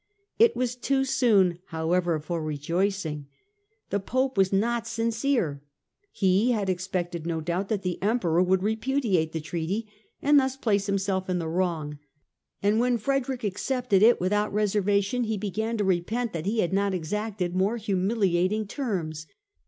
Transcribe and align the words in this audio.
It 0.39 0.55
was 0.55 0.75
too 0.75 1.05
soon, 1.05 1.59
however, 1.67 2.19
for 2.19 2.41
rejoicing. 2.41 3.27
The 3.91 3.99
Pope 3.99 4.35
was 4.35 4.51
not 4.51 4.87
sincere: 4.87 5.61
he 6.11 6.49
had 6.53 6.71
expected, 6.71 7.27
no 7.27 7.39
doubt, 7.39 7.69
that 7.69 7.83
the 7.83 8.01
Emperor 8.01 8.41
would 8.41 8.63
repudiate 8.63 9.31
the 9.31 9.39
treaty 9.39 9.87
and 10.19 10.39
thus 10.39 10.57
place 10.57 10.87
himself 10.87 11.29
in 11.29 11.37
the 11.37 11.47
wrong; 11.47 11.99
and 12.63 12.79
when 12.79 12.97
Frederick 12.97 13.43
accepted 13.43 14.01
it 14.01 14.19
without 14.19 14.51
reser 14.51 14.81
vation 14.81 15.27
he 15.27 15.37
began 15.37 15.77
to 15.77 15.83
repent 15.83 16.33
that 16.33 16.47
he 16.47 16.61
had 16.61 16.73
not 16.73 16.95
exacted 16.95 17.55
more 17.55 17.77
humiliating 17.77 18.65
terms. 18.65 19.27